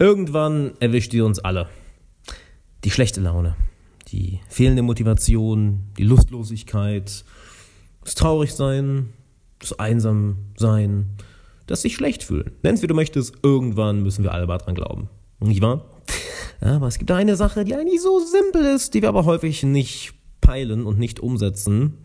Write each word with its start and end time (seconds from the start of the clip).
Irgendwann 0.00 0.74
erwischt 0.78 1.12
ihr 1.12 1.26
uns 1.26 1.40
alle. 1.40 1.68
Die 2.84 2.90
schlechte 2.92 3.20
Laune, 3.20 3.56
die 4.06 4.38
fehlende 4.48 4.82
Motivation, 4.82 5.80
die 5.98 6.04
Lustlosigkeit, 6.04 7.24
das 8.04 8.14
Traurigsein, 8.14 9.12
das 9.58 9.76
Einsamsein, 9.80 11.16
das 11.66 11.82
sich 11.82 11.96
schlecht 11.96 12.22
fühlen. 12.22 12.52
Nenn's 12.62 12.80
wie 12.82 12.86
du 12.86 12.94
möchtest, 12.94 13.34
irgendwann 13.42 14.04
müssen 14.04 14.22
wir 14.22 14.32
alle 14.32 14.46
mal 14.46 14.58
dran 14.58 14.76
glauben. 14.76 15.08
Nicht 15.40 15.62
wahr? 15.62 15.84
Aber 16.60 16.86
es 16.86 16.98
gibt 16.98 17.10
eine 17.10 17.34
Sache, 17.34 17.64
die 17.64 17.74
eigentlich 17.74 18.00
so 18.00 18.20
simpel 18.20 18.64
ist, 18.66 18.94
die 18.94 19.02
wir 19.02 19.08
aber 19.08 19.24
häufig 19.24 19.64
nicht 19.64 20.14
peilen 20.40 20.86
und 20.86 21.00
nicht 21.00 21.18
umsetzen, 21.18 21.98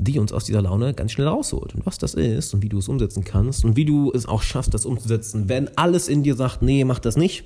die 0.00 0.18
uns 0.18 0.32
aus 0.32 0.44
dieser 0.44 0.62
Laune 0.62 0.94
ganz 0.94 1.12
schnell 1.12 1.28
rausholt. 1.28 1.74
Und 1.74 1.86
was 1.86 1.98
das 1.98 2.14
ist 2.14 2.54
und 2.54 2.62
wie 2.62 2.68
du 2.68 2.78
es 2.78 2.88
umsetzen 2.88 3.24
kannst 3.24 3.64
und 3.64 3.76
wie 3.76 3.84
du 3.84 4.12
es 4.12 4.26
auch 4.26 4.42
schaffst, 4.42 4.72
das 4.74 4.86
umzusetzen, 4.86 5.48
wenn 5.48 5.76
alles 5.76 6.08
in 6.08 6.22
dir 6.22 6.34
sagt, 6.34 6.62
nee, 6.62 6.84
mach 6.84 6.98
das 6.98 7.16
nicht. 7.16 7.44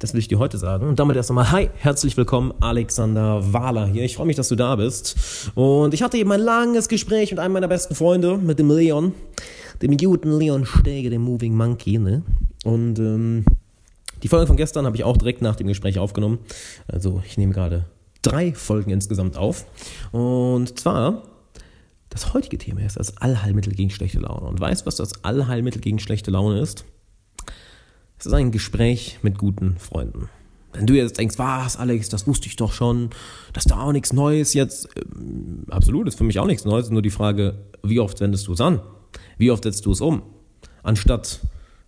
Das 0.00 0.12
will 0.12 0.20
ich 0.20 0.28
dir 0.28 0.38
heute 0.38 0.58
sagen. 0.58 0.86
Und 0.86 1.00
damit 1.00 1.16
erst 1.16 1.30
einmal, 1.30 1.50
hi, 1.50 1.70
herzlich 1.76 2.16
willkommen, 2.16 2.52
Alexander 2.60 3.52
Wahler 3.52 3.86
hier. 3.86 4.04
Ich 4.04 4.16
freue 4.16 4.26
mich, 4.26 4.36
dass 4.36 4.46
du 4.46 4.54
da 4.54 4.76
bist. 4.76 5.50
Und 5.56 5.92
ich 5.92 6.02
hatte 6.02 6.16
eben 6.18 6.30
ein 6.30 6.40
langes 6.40 6.88
Gespräch 6.88 7.32
mit 7.32 7.40
einem 7.40 7.54
meiner 7.54 7.66
besten 7.66 7.96
Freunde, 7.96 8.38
mit 8.38 8.60
dem 8.60 8.70
Leon, 8.70 9.12
dem 9.82 9.96
guten 9.96 10.38
Leon 10.38 10.66
Stege, 10.66 11.10
dem 11.10 11.22
Moving 11.22 11.56
Monkey, 11.56 11.98
ne? 11.98 12.22
Und 12.64 13.00
ähm, 13.00 13.44
die 14.22 14.28
Folge 14.28 14.46
von 14.46 14.56
gestern 14.56 14.86
habe 14.86 14.96
ich 14.96 15.02
auch 15.02 15.16
direkt 15.16 15.42
nach 15.42 15.56
dem 15.56 15.66
Gespräch 15.66 15.98
aufgenommen. 15.98 16.38
Also 16.86 17.20
ich 17.26 17.36
nehme 17.36 17.52
gerade 17.52 17.86
drei 18.22 18.52
Folgen 18.54 18.90
insgesamt 18.90 19.36
auf. 19.36 19.64
Und 20.12 20.78
zwar 20.78 21.22
das 22.18 22.34
heutige 22.34 22.58
Thema 22.58 22.80
ist 22.80 22.96
das 22.96 23.16
Allheilmittel 23.18 23.72
gegen 23.72 23.90
schlechte 23.90 24.18
Laune. 24.18 24.46
Und 24.48 24.60
weißt 24.60 24.82
du, 24.82 24.86
was 24.86 24.96
das 24.96 25.24
Allheilmittel 25.24 25.80
gegen 25.80 26.00
schlechte 26.00 26.32
Laune 26.32 26.60
ist? 26.60 26.84
Es 28.18 28.26
ist 28.26 28.32
ein 28.32 28.50
Gespräch 28.50 29.20
mit 29.22 29.38
guten 29.38 29.76
Freunden. 29.78 30.28
Wenn 30.72 30.86
du 30.86 30.94
jetzt 30.94 31.16
denkst, 31.16 31.38
was, 31.38 31.76
Alex, 31.76 32.08
das 32.08 32.26
wusste 32.26 32.48
ich 32.48 32.56
doch 32.56 32.72
schon, 32.72 33.10
das 33.52 33.66
ist 33.66 33.70
da 33.70 33.80
auch 33.80 33.92
nichts 33.92 34.12
Neues 34.12 34.52
jetzt. 34.52 34.88
Ähm, 34.96 35.64
absolut, 35.70 36.08
ist 36.08 36.18
für 36.18 36.24
mich 36.24 36.40
auch 36.40 36.46
nichts 36.46 36.64
Neues. 36.64 36.90
Nur 36.90 37.02
die 37.02 37.10
Frage, 37.10 37.54
wie 37.84 38.00
oft 38.00 38.20
wendest 38.20 38.48
du 38.48 38.52
es 38.52 38.60
an? 38.60 38.80
Wie 39.38 39.52
oft 39.52 39.62
setzt 39.62 39.86
du 39.86 39.92
es 39.92 40.00
um? 40.00 40.22
Anstatt, 40.82 41.40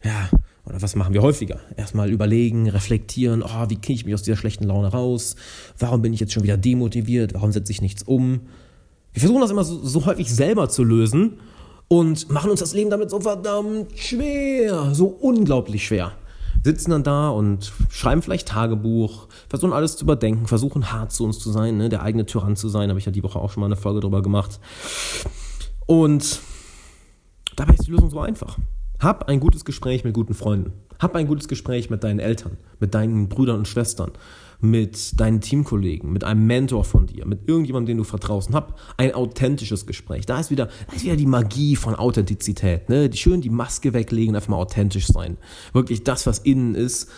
ja, 0.05 0.31
oder 0.65 0.81
was 0.81 0.95
machen 0.95 1.13
wir 1.13 1.23
häufiger? 1.23 1.59
Erstmal 1.77 2.11
überlegen, 2.11 2.69
reflektieren, 2.69 3.43
oh, 3.43 3.69
wie 3.69 3.81
kriege 3.81 3.95
ich 3.95 4.05
mich 4.05 4.15
aus 4.15 4.23
dieser 4.23 4.37
schlechten 4.37 4.65
Laune 4.65 4.89
raus? 4.89 5.35
Warum 5.77 6.03
bin 6.03 6.13
ich 6.13 6.21
jetzt 6.21 6.33
schon 6.33 6.45
wieder 6.45 6.57
demotiviert? 6.57 7.35
Warum 7.35 7.51
setze 7.51 7.73
ich 7.73 7.83
nichts 7.83 8.05
um? 8.05 8.43
Wir 9.13 9.21
versuchen 9.21 9.41
das 9.41 9.51
immer 9.51 9.65
so, 9.65 9.85
so 9.85 10.07
häufig 10.07 10.33
selber 10.33 10.69
zu 10.69 10.85
lösen 10.85 11.39
und 11.89 12.31
machen 12.31 12.51
uns 12.51 12.61
das 12.61 12.73
Leben 12.73 12.91
damit 12.91 13.11
so 13.11 13.21
verdammt 13.21 13.99
schwer, 13.99 14.95
so 14.95 15.07
unglaublich 15.07 15.85
schwer. 15.85 16.13
Sitzen 16.63 16.91
dann 16.91 17.03
da 17.03 17.31
und 17.31 17.73
schreiben 17.89 18.23
vielleicht 18.23 18.49
Tagebuch, 18.49 19.29
versuchen 19.49 19.73
alles 19.73 19.97
zu 19.97 20.05
überdenken, 20.05 20.47
versuchen 20.47 20.93
hart 20.93 21.11
zu 21.11 21.25
uns 21.25 21.39
zu 21.39 21.51
sein, 21.51 21.79
ne? 21.79 21.89
der 21.89 22.03
eigene 22.03 22.27
Tyrann 22.27 22.55
zu 22.55 22.69
sein, 22.69 22.91
habe 22.91 22.99
ich 22.99 23.07
ja 23.07 23.13
die 23.13 23.23
Woche 23.23 23.39
auch 23.39 23.51
schon 23.51 23.63
mal 23.63 23.67
eine 23.67 23.77
Folge 23.77 24.01
drüber 24.01 24.23
gemacht. 24.23 24.61
Und 25.87 26.41
dabei 27.57 27.75
ist 27.75 27.87
die 27.87 27.91
Lösung 27.91 28.11
so 28.11 28.21
einfach. 28.21 28.59
Hab 29.01 29.29
ein 29.29 29.41
gutes 29.41 29.65
Gespräch 29.65 30.05
mit 30.05 30.13
guten 30.13 30.35
Freunden. 30.35 30.73
Hab 30.99 31.17
ein 31.17 31.27
gutes 31.27 31.49
Gespräch 31.49 31.89
mit 31.89 32.05
deinen 32.05 32.19
Eltern, 32.19 32.59
mit 32.81 32.95
deinen 32.95 33.31
Brüdern 33.31 33.57
und 33.57 33.69
Schwestern, 33.69 34.13
mit 34.61 35.19
deinen 35.19 35.41
Teamkollegen, 35.41 36.13
mit 36.13 36.23
einem 36.23 36.47
Mentor 36.47 36.85
von 36.85 37.07
dir, 37.07 37.27
mit 37.27 37.49
irgendjemandem, 37.49 37.87
den 37.87 37.97
du 37.97 38.05
vertraust. 38.05 38.53
Hab 38.53 38.79
ein 38.99 39.15
authentisches 39.15 39.87
Gespräch. 39.87 40.27
Da 40.27 40.39
ist 40.39 40.51
wieder, 40.51 40.67
da 40.89 40.95
ist 40.95 41.05
wieder 41.05 41.17
die 41.17 41.25
Magie 41.25 41.77
von 41.77 41.95
Authentizität. 41.95 42.91
Ne? 42.91 43.11
Schön 43.15 43.41
die 43.41 43.49
Maske 43.49 43.95
weglegen, 43.95 44.37
einfach 44.37 44.51
mal 44.51 44.59
authentisch 44.59 45.07
sein. 45.07 45.39
Wirklich 45.73 46.05
das, 46.05 46.27
was 46.27 46.39
innen 46.39 46.75
ist 46.75 47.11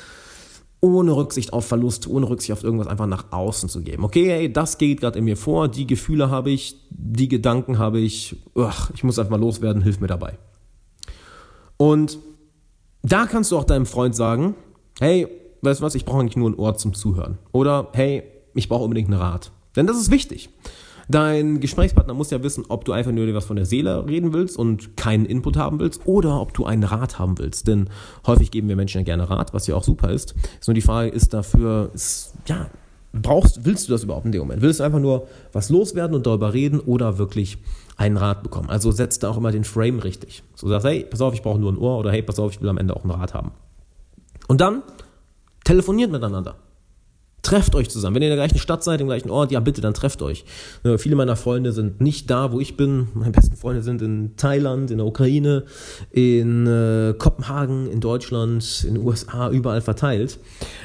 ohne 0.84 1.14
Rücksicht 1.14 1.52
auf 1.52 1.64
Verlust, 1.64 2.08
ohne 2.08 2.28
Rücksicht 2.28 2.52
auf 2.52 2.64
irgendwas 2.64 2.88
einfach 2.88 3.06
nach 3.06 3.30
außen 3.30 3.68
zu 3.68 3.82
geben. 3.82 4.02
Okay, 4.02 4.28
hey, 4.28 4.52
das 4.52 4.78
geht 4.78 5.00
gerade 5.00 5.16
in 5.16 5.24
mir 5.24 5.36
vor, 5.36 5.68
die 5.68 5.86
Gefühle 5.86 6.28
habe 6.28 6.50
ich, 6.50 6.76
die 6.90 7.28
Gedanken 7.28 7.78
habe 7.78 8.00
ich, 8.00 8.34
ugh, 8.56 8.90
ich 8.92 9.04
muss 9.04 9.16
einfach 9.18 9.30
mal 9.30 9.40
loswerden, 9.40 9.82
hilf 9.82 10.00
mir 10.00 10.08
dabei. 10.08 10.38
Und 11.82 12.20
da 13.02 13.26
kannst 13.26 13.50
du 13.50 13.58
auch 13.58 13.64
deinem 13.64 13.86
Freund 13.86 14.14
sagen, 14.14 14.54
hey, 15.00 15.26
weißt 15.62 15.80
du 15.80 15.84
was, 15.84 15.96
ich 15.96 16.04
brauche 16.04 16.20
eigentlich 16.20 16.36
nur 16.36 16.48
ein 16.48 16.54
Ohr 16.54 16.76
zum 16.76 16.94
Zuhören. 16.94 17.38
Oder 17.50 17.88
hey, 17.94 18.22
ich 18.54 18.68
brauche 18.68 18.84
unbedingt 18.84 19.08
einen 19.08 19.20
Rat. 19.20 19.50
Denn 19.74 19.88
das 19.88 19.96
ist 19.96 20.12
wichtig. 20.12 20.48
Dein 21.08 21.58
Gesprächspartner 21.58 22.14
muss 22.14 22.30
ja 22.30 22.40
wissen, 22.44 22.66
ob 22.68 22.84
du 22.84 22.92
einfach 22.92 23.10
nur 23.10 23.26
dir 23.26 23.34
was 23.34 23.46
von 23.46 23.56
der 23.56 23.66
Seele 23.66 24.06
reden 24.06 24.32
willst 24.32 24.56
und 24.56 24.96
keinen 24.96 25.26
Input 25.26 25.56
haben 25.56 25.80
willst 25.80 26.02
oder 26.04 26.40
ob 26.40 26.54
du 26.54 26.66
einen 26.66 26.84
Rat 26.84 27.18
haben 27.18 27.36
willst. 27.40 27.66
Denn 27.66 27.90
häufig 28.28 28.52
geben 28.52 28.68
wir 28.68 28.76
Menschen 28.76 28.98
ja 28.98 29.04
gerne 29.04 29.28
Rat, 29.28 29.52
was 29.52 29.66
ja 29.66 29.74
auch 29.74 29.82
super 29.82 30.10
ist. 30.10 30.36
Ist 30.60 30.68
nur 30.68 30.76
die 30.76 30.82
Frage, 30.82 31.08
ist 31.08 31.34
dafür, 31.34 31.90
ist, 31.94 32.34
ja, 32.46 32.70
brauchst, 33.12 33.64
willst 33.64 33.88
du 33.88 33.92
das 33.92 34.04
überhaupt 34.04 34.26
in 34.26 34.32
dem 34.32 34.40
Moment? 34.40 34.62
Willst 34.62 34.80
du 34.80 34.84
einfach 34.84 34.98
nur 34.98 35.28
was 35.52 35.68
loswerden 35.68 36.16
und 36.16 36.26
darüber 36.26 36.54
reden 36.54 36.80
oder 36.80 37.18
wirklich 37.18 37.58
einen 37.96 38.16
Rat 38.16 38.42
bekommen? 38.42 38.70
Also 38.70 38.90
setzt 38.90 39.22
da 39.22 39.30
auch 39.30 39.36
immer 39.36 39.52
den 39.52 39.64
Frame 39.64 39.98
richtig. 39.98 40.42
So 40.54 40.68
sagst, 40.68 40.86
hey, 40.86 41.06
pass 41.08 41.20
auf, 41.20 41.34
ich 41.34 41.42
brauche 41.42 41.58
nur 41.58 41.72
ein 41.72 41.78
Ohr 41.78 41.98
oder 41.98 42.10
hey, 42.10 42.22
pass 42.22 42.38
auf, 42.38 42.52
ich 42.52 42.60
will 42.62 42.68
am 42.68 42.78
Ende 42.78 42.96
auch 42.96 43.02
einen 43.02 43.12
Rat 43.12 43.34
haben. 43.34 43.52
Und 44.48 44.60
dann 44.60 44.82
telefoniert 45.64 46.10
miteinander. 46.10 46.56
Trefft 47.42 47.74
euch 47.74 47.90
zusammen. 47.90 48.14
Wenn 48.14 48.22
ihr 48.22 48.30
in 48.30 48.36
der 48.36 48.46
gleichen 48.46 48.60
Stadt 48.60 48.84
seid, 48.84 49.00
im 49.00 49.08
gleichen 49.08 49.28
Ort, 49.28 49.50
ja 49.50 49.58
bitte, 49.58 49.80
dann 49.80 49.94
trefft 49.94 50.22
euch. 50.22 50.44
Ja, 50.84 50.96
viele 50.96 51.16
meiner 51.16 51.34
Freunde 51.34 51.72
sind 51.72 52.00
nicht 52.00 52.30
da, 52.30 52.52
wo 52.52 52.60
ich 52.60 52.76
bin. 52.76 53.08
Meine 53.14 53.32
besten 53.32 53.56
Freunde 53.56 53.82
sind 53.82 54.00
in 54.00 54.36
Thailand, 54.36 54.92
in 54.92 54.98
der 54.98 55.06
Ukraine, 55.06 55.64
in 56.12 56.68
äh, 56.68 57.14
Kopenhagen, 57.18 57.90
in 57.90 58.00
Deutschland, 58.00 58.84
in 58.86 58.94
den 58.94 59.04
USA, 59.04 59.50
überall 59.50 59.80
verteilt. 59.80 60.38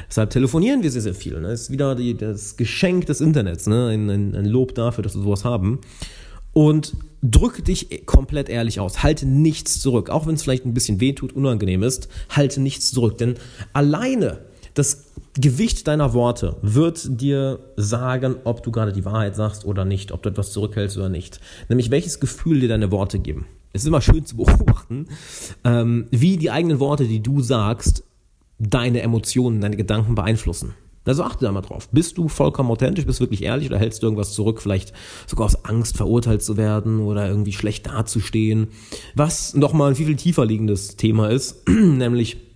Deshalb 0.10 0.32
telefonieren 0.32 0.82
wir 0.82 0.90
sehr, 0.90 1.04
sehr 1.04 1.14
viel. 1.14 1.40
Ne? 1.40 1.50
Das 1.50 1.62
ist 1.62 1.72
wieder 1.72 1.94
die, 1.94 2.18
das 2.18 2.58
Geschenk 2.58 3.06
des 3.06 3.22
Internets, 3.22 3.68
ne? 3.68 3.90
ein, 3.90 4.10
ein, 4.10 4.36
ein 4.36 4.46
Lob 4.46 4.74
dafür, 4.74 5.04
dass 5.04 5.16
wir 5.16 5.22
sowas 5.22 5.46
haben. 5.46 5.80
Und 6.54 6.94
drück 7.22 7.64
dich 7.66 8.08
komplett 8.08 8.50
ehrlich 8.50 8.80
aus. 8.80 9.04
Halte 9.04 9.28
nichts 9.28 9.80
zurück. 9.80 10.10
Auch 10.10 10.26
wenn 10.26 10.34
es 10.34 10.42
vielleicht 10.42 10.66
ein 10.66 10.74
bisschen 10.74 11.00
wehtut, 11.00 11.34
unangenehm 11.34 11.84
ist, 11.84 12.08
halte 12.30 12.62
nichts 12.62 12.92
zurück. 12.92 13.20
Denn 13.20 13.36
alleine 13.74 14.40
das 14.74 15.07
Gewicht 15.40 15.88
deiner 15.88 16.14
Worte 16.14 16.58
wird 16.62 17.22
dir 17.22 17.60
sagen, 17.76 18.38
ob 18.44 18.64
du 18.64 18.72
gerade 18.72 18.92
die 18.92 19.06
Wahrheit 19.06 19.36
sagst 19.36 19.66
oder 19.66 19.86
nicht, 19.86 20.12
ob 20.12 20.24
du 20.24 20.30
etwas 20.30 20.52
zurückhältst 20.52 20.98
oder 20.98 21.10
nicht. 21.10 21.40
Nämlich 21.70 21.92
welches 21.92 22.20
Gefühl 22.20 22.60
dir 22.60 22.70
deine 22.70 22.92
Worte 22.92 23.20
geben. 23.20 23.46
Es 23.74 23.84
ist 23.84 23.88
immer 23.88 24.02
schön 24.02 24.26
zu 24.26 24.38
beobachten, 24.38 25.08
ähm, 25.64 26.08
wie 26.12 26.38
die 26.38 26.50
eigenen 26.50 26.80
Worte, 26.80 27.06
die 27.06 27.22
du 27.22 27.42
sagst, 27.42 28.04
deine 28.58 29.02
Emotionen, 29.02 29.62
deine 29.62 29.78
Gedanken 29.78 30.16
beeinflussen. 30.16 30.74
Also 31.06 31.24
achte 31.24 31.46
da 31.46 31.52
mal 31.52 31.62
drauf. 31.62 31.88
Bist 31.90 32.18
du 32.18 32.28
vollkommen 32.28 32.70
authentisch, 32.70 33.06
bist 33.06 33.20
du 33.20 33.24
wirklich 33.24 33.44
ehrlich 33.44 33.70
oder 33.70 33.80
hältst 33.80 34.02
du 34.02 34.08
irgendwas 34.08 34.34
zurück, 34.34 34.62
vielleicht 34.62 34.94
sogar 35.26 35.46
aus 35.46 35.64
Angst 35.64 35.96
verurteilt 35.96 36.44
zu 36.44 36.58
werden 36.58 37.00
oder 37.00 37.30
irgendwie 37.30 37.54
schlecht 37.54 37.88
dazustehen? 37.88 38.68
Was 39.16 39.54
nochmal 39.54 39.92
ein 39.92 39.96
viel, 39.96 40.08
viel 40.08 40.18
tiefer 40.18 40.46
liegendes 40.46 40.98
Thema 40.98 41.30
ist, 41.30 41.68
nämlich 41.70 42.47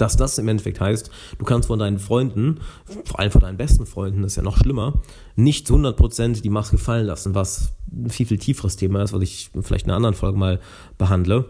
dass 0.00 0.16
das 0.16 0.38
im 0.38 0.48
Endeffekt 0.48 0.80
heißt, 0.80 1.10
du 1.38 1.44
kannst 1.44 1.68
von 1.68 1.78
deinen 1.78 1.98
Freunden, 1.98 2.60
vor 3.04 3.20
allem 3.20 3.30
von 3.30 3.42
deinen 3.42 3.56
besten 3.56 3.86
Freunden, 3.86 4.22
das 4.22 4.32
ist 4.32 4.36
ja 4.36 4.42
noch 4.42 4.56
schlimmer, 4.56 5.00
nicht 5.36 5.66
zu 5.66 5.74
100% 5.74 6.42
die 6.42 6.50
Maske 6.50 6.78
fallen 6.78 7.06
lassen, 7.06 7.34
was 7.34 7.72
ein 7.92 8.10
viel, 8.10 8.26
viel 8.26 8.38
tieferes 8.38 8.76
Thema 8.76 9.02
ist, 9.02 9.12
was 9.12 9.22
ich 9.22 9.50
vielleicht 9.60 9.84
in 9.84 9.90
einer 9.90 9.96
anderen 9.96 10.14
Folge 10.14 10.38
mal 10.38 10.60
behandle, 10.98 11.46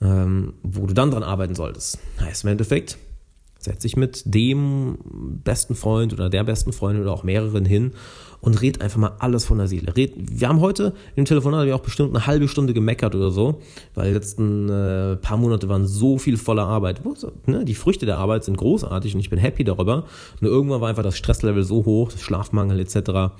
ähm, 0.00 0.54
wo 0.62 0.86
du 0.86 0.94
dann 0.94 1.10
dran 1.10 1.22
arbeiten 1.22 1.54
solltest. 1.54 1.98
Heißt 2.20 2.44
im 2.44 2.50
Endeffekt, 2.50 2.98
setz 3.58 3.82
dich 3.82 3.96
mit 3.96 4.22
dem 4.26 4.98
besten 5.42 5.74
Freund 5.74 6.12
oder 6.12 6.28
der 6.28 6.44
besten 6.44 6.72
Freundin 6.72 7.02
oder 7.02 7.12
auch 7.12 7.24
mehreren 7.24 7.64
hin 7.64 7.92
und 8.44 8.60
red 8.60 8.82
einfach 8.82 8.98
mal 8.98 9.12
alles 9.20 9.46
von 9.46 9.56
der 9.56 9.68
Seele. 9.68 9.96
Red, 9.96 10.12
wir 10.16 10.48
haben 10.48 10.60
heute 10.60 10.92
im 11.16 11.24
Telefonat 11.24 11.70
auch 11.70 11.80
bestimmt 11.80 12.14
eine 12.14 12.26
halbe 12.26 12.46
Stunde 12.46 12.74
gemeckert 12.74 13.14
oder 13.14 13.30
so, 13.30 13.62
weil 13.94 14.08
die 14.08 14.14
letzten 14.14 14.68
äh, 14.68 15.16
paar 15.16 15.38
Monate 15.38 15.70
waren 15.70 15.86
so 15.86 16.18
viel 16.18 16.36
voller 16.36 16.66
Arbeit. 16.66 17.00
Ne? 17.46 17.64
Die 17.64 17.74
Früchte 17.74 18.04
der 18.04 18.18
Arbeit 18.18 18.44
sind 18.44 18.58
großartig 18.58 19.14
und 19.14 19.20
ich 19.20 19.30
bin 19.30 19.38
happy 19.38 19.64
darüber. 19.64 20.04
Nur 20.40 20.50
irgendwann 20.50 20.82
war 20.82 20.90
einfach 20.90 21.02
das 21.02 21.16
Stresslevel 21.16 21.64
so 21.64 21.86
hoch, 21.86 22.10
Schlafmangel 22.10 22.80
etc. 22.80 23.32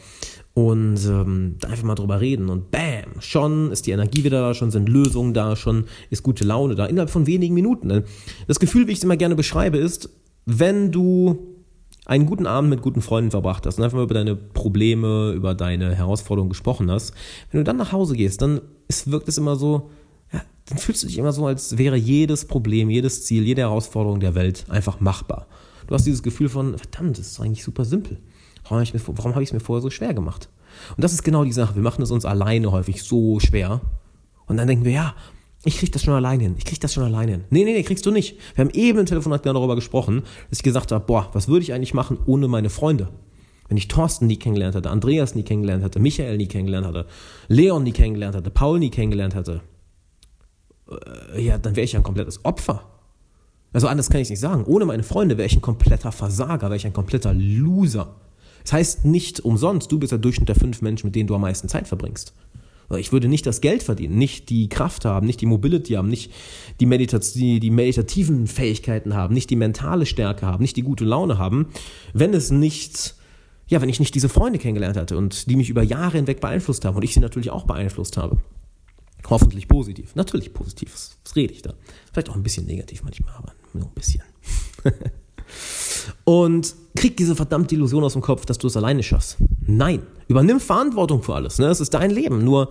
Und 0.54 0.98
ähm, 1.04 1.56
einfach 1.68 1.84
mal 1.84 1.96
drüber 1.96 2.22
reden 2.22 2.48
und 2.48 2.70
bam, 2.70 3.20
schon 3.20 3.72
ist 3.72 3.86
die 3.86 3.90
Energie 3.90 4.24
wieder 4.24 4.40
da, 4.40 4.54
schon 4.54 4.70
sind 4.70 4.88
Lösungen 4.88 5.34
da, 5.34 5.54
schon 5.54 5.84
ist 6.08 6.22
gute 6.22 6.44
Laune 6.44 6.76
da, 6.76 6.86
innerhalb 6.86 7.10
von 7.10 7.26
wenigen 7.26 7.54
Minuten. 7.54 8.04
Das 8.46 8.58
Gefühl, 8.58 8.86
wie 8.86 8.92
ich 8.92 8.98
es 8.98 9.04
immer 9.04 9.18
gerne 9.18 9.34
beschreibe, 9.34 9.76
ist, 9.76 10.08
wenn 10.46 10.92
du 10.92 11.53
einen 12.06 12.26
guten 12.26 12.46
Abend 12.46 12.70
mit 12.70 12.82
guten 12.82 13.00
Freunden 13.00 13.30
verbracht 13.30 13.66
hast 13.66 13.78
und 13.78 13.84
einfach 13.84 13.96
mal 13.96 14.04
über 14.04 14.14
deine 14.14 14.36
Probleme, 14.36 15.32
über 15.32 15.54
deine 15.54 15.94
Herausforderungen 15.94 16.50
gesprochen 16.50 16.90
hast, 16.90 17.14
wenn 17.50 17.60
du 17.60 17.64
dann 17.64 17.76
nach 17.76 17.92
Hause 17.92 18.14
gehst, 18.16 18.42
dann 18.42 18.60
ist, 18.88 19.10
wirkt 19.10 19.28
es 19.28 19.38
immer 19.38 19.56
so, 19.56 19.90
ja, 20.32 20.42
dann 20.66 20.78
fühlst 20.78 21.02
du 21.02 21.06
dich 21.06 21.18
immer 21.18 21.32
so, 21.32 21.46
als 21.46 21.78
wäre 21.78 21.96
jedes 21.96 22.46
Problem, 22.46 22.90
jedes 22.90 23.24
Ziel, 23.24 23.44
jede 23.44 23.62
Herausforderung 23.62 24.20
der 24.20 24.34
Welt 24.34 24.66
einfach 24.68 25.00
machbar. 25.00 25.46
Du 25.86 25.94
hast 25.94 26.04
dieses 26.04 26.22
Gefühl 26.22 26.48
von, 26.48 26.76
verdammt, 26.78 27.18
das 27.18 27.28
ist 27.28 27.40
eigentlich 27.40 27.64
super 27.64 27.84
simpel. 27.84 28.18
Warum 28.64 28.78
habe 28.78 28.84
ich, 28.84 28.94
hab 28.94 29.40
ich 29.40 29.48
es 29.48 29.52
mir 29.52 29.60
vorher 29.60 29.82
so 29.82 29.90
schwer 29.90 30.14
gemacht? 30.14 30.48
Und 30.96 31.04
das 31.04 31.12
ist 31.12 31.22
genau 31.22 31.44
die 31.44 31.52
Sache. 31.52 31.74
Wir 31.74 31.82
machen 31.82 32.02
es 32.02 32.10
uns 32.10 32.24
alleine 32.24 32.72
häufig 32.72 33.02
so 33.02 33.38
schwer. 33.38 33.80
Und 34.46 34.56
dann 34.56 34.66
denken 34.66 34.84
wir, 34.84 34.92
ja, 34.92 35.14
Ich 35.64 35.78
krieg 35.78 35.90
das 35.92 36.02
schon 36.02 36.14
allein 36.14 36.40
hin. 36.40 36.54
Ich 36.58 36.64
krieg 36.64 36.80
das 36.80 36.92
schon 36.92 37.04
allein 37.04 37.28
hin. 37.28 37.44
Nee, 37.50 37.64
nee, 37.64 37.72
nee, 37.72 37.82
kriegst 37.82 38.04
du 38.04 38.10
nicht. 38.10 38.36
Wir 38.54 38.64
haben 38.64 38.74
eben 38.74 38.98
im 38.98 39.06
Telefonat 39.06 39.42
genau 39.42 39.54
darüber 39.54 39.74
gesprochen, 39.74 40.22
dass 40.50 40.58
ich 40.58 40.62
gesagt 40.62 40.92
habe, 40.92 41.04
boah, 41.04 41.30
was 41.32 41.48
würde 41.48 41.62
ich 41.62 41.72
eigentlich 41.72 41.94
machen 41.94 42.18
ohne 42.26 42.48
meine 42.48 42.70
Freunde? 42.70 43.08
Wenn 43.68 43.78
ich 43.78 43.88
Thorsten 43.88 44.26
nie 44.26 44.36
kennengelernt 44.36 44.74
hatte, 44.74 44.90
Andreas 44.90 45.34
nie 45.34 45.42
kennengelernt 45.42 45.82
hatte, 45.82 45.98
Michael 45.98 46.36
nie 46.36 46.48
kennengelernt 46.48 46.86
hatte, 46.86 47.06
Leon 47.48 47.82
nie 47.82 47.92
kennengelernt 47.92 48.36
hatte, 48.36 48.50
Paul 48.50 48.78
nie 48.78 48.90
kennengelernt 48.90 49.34
hatte, 49.34 49.62
äh, 51.32 51.42
ja, 51.42 51.56
dann 51.56 51.74
wäre 51.74 51.84
ich 51.84 51.96
ein 51.96 52.02
komplettes 52.02 52.44
Opfer. 52.44 52.84
Also 53.72 53.88
anders 53.88 54.10
kann 54.10 54.20
ich 54.20 54.30
nicht 54.30 54.40
sagen. 54.40 54.64
Ohne 54.66 54.84
meine 54.84 55.02
Freunde 55.02 55.38
wäre 55.38 55.46
ich 55.46 55.56
ein 55.56 55.62
kompletter 55.62 56.12
Versager, 56.12 56.66
wäre 56.66 56.76
ich 56.76 56.86
ein 56.86 56.92
kompletter 56.92 57.32
Loser. 57.32 58.16
Das 58.62 58.74
heißt 58.74 59.04
nicht 59.04 59.40
umsonst, 59.40 59.90
du 59.90 59.98
bist 59.98 60.12
der 60.12 60.18
Durchschnitt 60.18 60.48
der 60.48 60.56
fünf 60.56 60.82
Menschen, 60.82 61.08
mit 61.08 61.16
denen 61.16 61.26
du 61.26 61.34
am 61.34 61.40
meisten 61.40 61.68
Zeit 61.68 61.88
verbringst. 61.88 62.34
Ich 62.98 63.12
würde 63.12 63.28
nicht 63.28 63.46
das 63.46 63.60
Geld 63.60 63.82
verdienen, 63.82 64.18
nicht 64.18 64.50
die 64.50 64.68
Kraft 64.68 65.04
haben, 65.04 65.26
nicht 65.26 65.40
die 65.40 65.46
Mobility 65.46 65.94
haben, 65.94 66.08
nicht 66.08 66.32
die, 66.80 66.86
Meditat 66.86 67.34
die, 67.34 67.60
die 67.60 67.70
meditativen 67.70 68.46
Fähigkeiten 68.46 69.14
haben, 69.14 69.34
nicht 69.34 69.50
die 69.50 69.56
mentale 69.56 70.06
Stärke 70.06 70.46
haben, 70.46 70.62
nicht 70.62 70.76
die 70.76 70.82
gute 70.82 71.04
Laune 71.04 71.38
haben, 71.38 71.68
wenn 72.12 72.34
es 72.34 72.50
nicht, 72.50 73.14
ja, 73.66 73.80
wenn 73.80 73.88
ich 73.88 74.00
nicht 74.00 74.14
diese 74.14 74.28
Freunde 74.28 74.58
kennengelernt 74.58 74.96
hatte 74.96 75.16
und 75.16 75.48
die 75.48 75.56
mich 75.56 75.70
über 75.70 75.82
Jahre 75.82 76.18
hinweg 76.18 76.40
beeinflusst 76.40 76.84
haben 76.84 76.96
und 76.96 77.02
ich 77.02 77.14
sie 77.14 77.20
natürlich 77.20 77.50
auch 77.50 77.64
beeinflusst 77.64 78.16
habe. 78.16 78.38
Hoffentlich 79.28 79.68
positiv. 79.68 80.14
Natürlich 80.14 80.52
positiv. 80.52 80.92
Was 80.92 81.36
rede 81.36 81.54
ich 81.54 81.62
da? 81.62 81.72
Vielleicht 82.12 82.28
auch 82.28 82.36
ein 82.36 82.42
bisschen 82.42 82.66
negativ 82.66 83.02
manchmal, 83.02 83.34
aber 83.34 83.52
nur 83.72 83.86
ein 83.86 83.94
bisschen. 83.94 84.22
und 86.24 86.74
krieg 86.94 87.16
diese 87.16 87.34
verdammte 87.34 87.74
Illusion 87.74 88.04
aus 88.04 88.12
dem 88.12 88.22
Kopf, 88.22 88.44
dass 88.44 88.58
du 88.58 88.66
es 88.66 88.76
alleine 88.76 89.02
schaffst. 89.02 89.38
Nein, 89.66 90.02
übernimm 90.28 90.60
Verantwortung 90.60 91.22
für 91.22 91.34
alles. 91.34 91.58
Ne? 91.58 91.66
Es 91.66 91.80
ist 91.80 91.94
dein 91.94 92.10
Leben. 92.10 92.44
Nur 92.44 92.70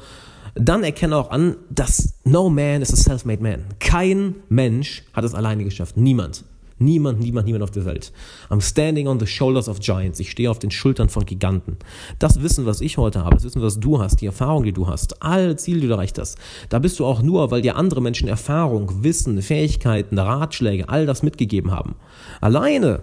dann 0.55 0.83
erkenne 0.83 1.17
auch 1.17 1.31
an, 1.31 1.55
dass 1.69 2.15
no 2.23 2.49
man 2.49 2.81
is 2.81 2.93
a 2.93 2.95
self-made 2.95 3.41
man. 3.41 3.65
Kein 3.79 4.35
Mensch 4.49 5.03
hat 5.13 5.23
es 5.23 5.33
alleine 5.33 5.63
geschafft. 5.63 5.97
Niemand. 5.97 6.43
Niemand, 6.79 7.19
niemand, 7.19 7.45
niemand 7.45 7.63
auf 7.63 7.71
der 7.71 7.85
Welt. 7.85 8.11
I'm 8.49 8.59
standing 8.59 9.07
on 9.07 9.19
the 9.19 9.27
shoulders 9.27 9.69
of 9.69 9.79
giants. 9.79 10.19
Ich 10.19 10.31
stehe 10.31 10.49
auf 10.49 10.59
den 10.59 10.71
Schultern 10.71 11.07
von 11.07 11.25
Giganten. 11.25 11.77
Das 12.19 12.41
Wissen, 12.41 12.65
was 12.65 12.81
ich 12.81 12.97
heute 12.97 13.23
habe, 13.23 13.35
das 13.35 13.45
Wissen, 13.45 13.61
was 13.61 13.79
du 13.79 14.01
hast, 14.01 14.21
die 14.21 14.25
Erfahrung, 14.25 14.63
die 14.63 14.73
du 14.73 14.87
hast, 14.87 15.21
alle 15.23 15.55
Ziele, 15.55 15.81
die 15.81 15.87
du 15.87 15.93
erreicht 15.93 16.19
hast, 16.19 16.37
da 16.69 16.79
bist 16.79 16.99
du 16.99 17.05
auch 17.05 17.21
nur, 17.21 17.51
weil 17.51 17.61
dir 17.61 17.77
andere 17.77 18.01
Menschen 18.01 18.27
Erfahrung, 18.27 19.03
Wissen, 19.03 19.41
Fähigkeiten, 19.41 20.17
Ratschläge, 20.17 20.89
all 20.89 21.05
das 21.05 21.23
mitgegeben 21.23 21.71
haben. 21.71 21.95
Alleine 22.41 23.01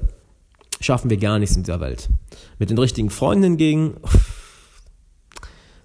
schaffen 0.80 1.10
wir 1.10 1.18
gar 1.18 1.38
nichts 1.38 1.56
in 1.56 1.62
dieser 1.62 1.80
Welt. 1.80 2.08
Mit 2.58 2.70
den 2.70 2.78
richtigen 2.78 3.10
Freunden 3.10 3.44
hingegen, 3.44 3.96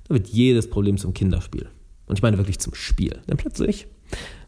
da 0.07 0.13
wird 0.13 0.27
jedes 0.27 0.69
Problem 0.69 0.97
zum 0.97 1.13
Kinderspiel. 1.13 1.69
Und 2.07 2.17
ich 2.17 2.23
meine 2.23 2.37
wirklich 2.37 2.59
zum 2.59 2.73
Spiel. 2.73 3.21
Denn 3.27 3.37
plötzlich 3.37 3.87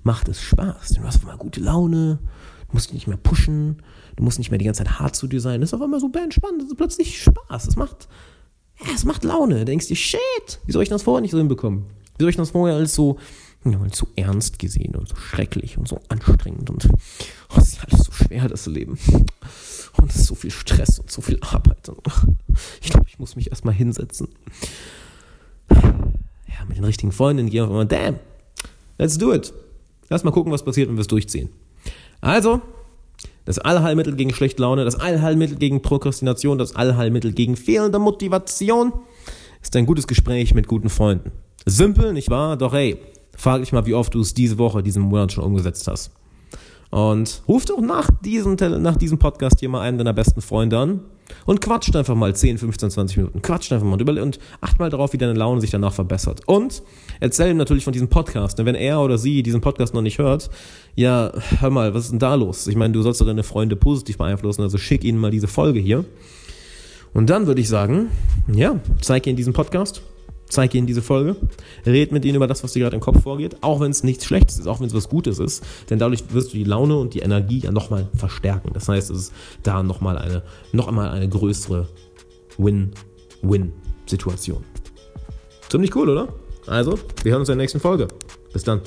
macht 0.03 0.27
es 0.29 0.41
Spaß. 0.41 0.89
Du 0.89 1.03
hast 1.03 1.23
mal 1.25 1.37
gute 1.37 1.59
Laune, 1.59 2.19
du 2.67 2.73
musst 2.73 2.93
nicht 2.93 3.07
mehr 3.07 3.17
pushen, 3.17 3.81
du 4.15 4.23
musst 4.23 4.37
nicht 4.37 4.51
mehr 4.51 4.59
die 4.59 4.65
ganze 4.65 4.83
Zeit 4.83 4.99
hart 4.99 5.15
zu 5.15 5.27
dir 5.27 5.41
sein. 5.41 5.61
Das 5.61 5.69
ist 5.69 5.73
auf 5.73 5.81
einmal 5.81 5.99
super 5.99 6.23
entspannt, 6.23 6.61
das 6.61 6.69
ist 6.69 6.77
plötzlich 6.77 7.21
Spaß. 7.21 7.67
Es 7.67 7.75
macht, 7.75 8.07
ja, 8.79 8.91
es 8.93 9.05
macht 9.05 9.23
Laune. 9.23 9.59
Du 9.59 9.65
denkst 9.65 9.87
dir, 9.87 9.95
shit, 9.95 10.19
wie 10.65 10.71
soll 10.71 10.83
ich 10.83 10.89
das 10.89 11.03
vorher 11.03 11.21
nicht 11.21 11.31
so 11.31 11.37
hinbekommen? 11.37 11.85
Wie 12.17 12.23
soll 12.23 12.29
ich 12.29 12.35
das 12.35 12.51
vorher 12.51 12.75
alles 12.75 12.95
so, 12.95 13.17
ja, 13.65 13.79
so 13.93 14.07
ernst 14.15 14.59
gesehen 14.59 14.95
und 14.95 15.09
so 15.09 15.15
schrecklich 15.15 15.77
und 15.77 15.87
so 15.87 15.99
anstrengend 16.09 16.69
und 16.69 16.87
oh, 17.55 17.59
ist 17.59 17.83
alles 17.83 18.05
so 18.05 18.11
schwer, 18.11 18.47
das 18.47 18.65
Leben. 18.65 18.97
Und 19.97 20.11
es 20.11 20.17
ist 20.17 20.27
so 20.27 20.35
viel 20.35 20.51
Stress 20.51 20.99
und 20.99 21.09
so 21.11 21.21
viel 21.21 21.39
Arbeit. 21.41 21.89
Und 21.89 21.99
ich 22.81 22.89
glaube, 22.91 23.07
ich 23.09 23.19
muss 23.19 23.35
mich 23.35 23.49
erstmal 23.49 23.73
hinsetzen. 23.73 24.29
Ja, 25.69 26.65
mit 26.67 26.77
den 26.77 26.83
richtigen 26.83 27.11
Freunden 27.11 27.49
gehen 27.49 27.65
wir 27.65 27.71
immer, 27.71 27.85
damn, 27.85 28.19
let's 28.97 29.17
do 29.17 29.33
it. 29.33 29.53
Lass 30.09 30.23
mal 30.23 30.31
gucken, 30.31 30.51
was 30.51 30.63
passiert, 30.63 30.87
wenn 30.87 30.95
wir 30.95 31.01
es 31.01 31.07
durchziehen. 31.07 31.49
Also, 32.21 32.61
das 33.45 33.59
Allheilmittel 33.59 34.15
gegen 34.15 34.33
schlechte 34.33 34.61
Laune, 34.61 34.85
das 34.85 34.95
Allheilmittel 34.95 35.57
gegen 35.57 35.81
Prokrastination, 35.81 36.57
das 36.57 36.75
Allheilmittel 36.75 37.31
gegen 37.33 37.55
fehlende 37.55 37.99
Motivation 37.99 38.93
ist 39.61 39.75
ein 39.75 39.85
gutes 39.85 40.07
Gespräch 40.07 40.53
mit 40.53 40.67
guten 40.67 40.89
Freunden. 40.89 41.31
Simpel, 41.65 42.13
nicht 42.13 42.29
wahr? 42.29 42.57
Doch 42.57 42.73
hey, 42.73 42.97
frag 43.37 43.61
dich 43.61 43.71
mal, 43.71 43.85
wie 43.85 43.93
oft 43.93 44.13
du 44.13 44.19
es 44.19 44.33
diese 44.33 44.57
Woche, 44.57 44.83
diesen 44.83 45.03
Monat 45.03 45.31
schon 45.31 45.45
umgesetzt 45.45 45.87
hast. 45.87 46.11
Und 46.89 47.43
ruf 47.47 47.65
doch 47.65 47.79
nach 47.81 48.09
diesem, 48.23 48.55
nach 48.81 48.95
diesem 48.95 49.19
Podcast 49.19 49.59
hier 49.59 49.69
mal 49.69 49.81
einen 49.81 49.97
deiner 49.97 50.13
besten 50.13 50.41
Freunde 50.41 50.77
an 50.79 51.01
und 51.45 51.59
quatscht 51.59 51.93
einfach 51.95 52.15
mal 52.15 52.33
10, 52.33 52.57
15, 52.57 52.91
20 52.91 53.17
Minuten. 53.17 53.41
Quatscht 53.41 53.73
einfach 53.73 53.85
mal 53.85 54.01
und, 54.01 54.19
und 54.19 54.39
acht 54.61 54.79
mal 54.79 54.89
darauf, 54.89 55.11
wie 55.11 55.17
deine 55.17 55.33
Laune 55.33 55.59
sich 55.59 55.69
danach 55.69 55.93
verbessert. 55.93 56.41
Und 56.45 56.81
erzähl 57.19 57.51
ihm 57.51 57.57
natürlich 57.57 57.83
von 57.83 57.91
diesem 57.91 58.07
Podcast. 58.07 58.57
Denn 58.57 58.65
wenn 58.65 58.75
er 58.75 59.01
oder 59.01 59.17
sie 59.17 59.43
diesen 59.43 59.59
Podcast 59.59 59.93
noch 59.93 60.01
nicht 60.01 60.17
hört, 60.17 60.49
ja, 60.95 61.31
hör 61.59 61.69
mal, 61.69 61.93
was 61.93 62.05
ist 62.05 62.11
denn 62.11 62.19
da 62.19 62.35
los? 62.35 62.67
Ich 62.67 62.77
meine, 62.77 62.93
du 62.93 63.01
sollst 63.01 63.19
doch 63.19 63.25
deine 63.25 63.43
Freunde 63.43 63.75
positiv 63.75 64.17
beeinflussen, 64.17 64.61
also 64.61 64.77
schick 64.77 65.03
ihnen 65.03 65.19
mal 65.19 65.31
diese 65.31 65.47
Folge 65.47 65.79
hier. 65.79 66.05
Und 67.13 67.29
dann 67.29 67.47
würde 67.47 67.59
ich 67.59 67.67
sagen, 67.67 68.09
ja, 68.47 68.79
zeig 69.01 69.27
ihnen 69.27 69.35
diesen 69.35 69.53
Podcast 69.53 70.01
Zeig 70.49 70.73
ihnen 70.73 70.87
diese 70.87 71.01
Folge, 71.01 71.35
red 71.85 72.11
mit 72.11 72.25
ihnen 72.25 72.35
über 72.35 72.47
das, 72.47 72.63
was 72.63 72.73
dir 72.73 72.79
gerade 72.79 72.95
im 72.95 73.01
Kopf 73.01 73.23
vorgeht, 73.23 73.57
auch 73.61 73.81
wenn 73.81 73.91
es 73.91 74.03
nichts 74.03 74.25
Schlechtes 74.25 74.59
ist, 74.59 74.67
auch 74.67 74.79
wenn 74.79 74.87
es 74.87 74.93
was 74.93 75.09
Gutes 75.09 75.39
ist, 75.39 75.63
denn 75.89 75.99
dadurch 75.99 76.33
wirst 76.33 76.53
du 76.53 76.57
die 76.57 76.63
Laune 76.63 76.97
und 76.97 77.13
die 77.13 77.19
Energie 77.19 77.59
ja 77.59 77.71
nochmal 77.71 78.07
verstärken. 78.15 78.71
Das 78.73 78.87
heißt, 78.87 79.11
es 79.11 79.17
ist 79.17 79.33
da 79.63 79.83
nochmal 79.83 80.17
eine, 80.17 80.43
noch 80.71 80.87
einmal 80.87 81.09
eine 81.09 81.27
größere 81.27 81.87
Win-Win-Situation. 82.57 84.63
Ziemlich 85.69 85.95
cool, 85.95 86.09
oder? 86.09 86.33
Also, 86.65 86.97
wir 87.23 87.31
hören 87.31 87.41
uns 87.41 87.49
in 87.49 87.57
der 87.57 87.63
nächsten 87.63 87.79
Folge. 87.79 88.07
Bis 88.53 88.63
dann. 88.63 88.81